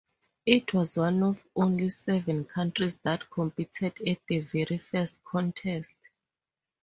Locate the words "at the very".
4.01-4.79